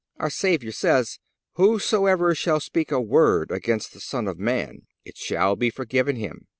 [0.17, 1.19] Our Savior says:
[1.57, 6.47] "Whosoever shall speak a word against the Son of man it shall be forgiven him.